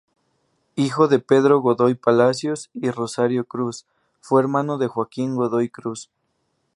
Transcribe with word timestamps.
Hijo 0.75 1.07
de 1.07 1.19
Pedro 1.19 1.59
Godoy 1.61 1.93
Palacios 1.93 2.71
y 2.73 2.89
Rosario 2.89 3.45
Cruz, 3.45 3.85
fue 4.19 4.41
hermano 4.41 4.79
de 4.79 4.87
Joaquín 4.87 5.35
Godoy 5.35 5.69
Cruz. 5.69 6.09